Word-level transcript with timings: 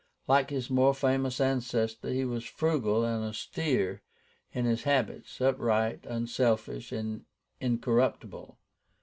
Like 0.27 0.49
his 0.49 0.71
more 0.71 0.95
famous 0.95 1.39
ancestor, 1.39 2.09
he 2.09 2.25
was 2.25 2.43
frugal 2.43 3.05
and 3.05 3.23
austere 3.23 4.01
in 4.51 4.65
his 4.65 4.81
habits, 4.81 5.39
upright, 5.39 6.05
unselfish, 6.07 6.91
and 6.91 7.25
incorruptible. 7.59 8.57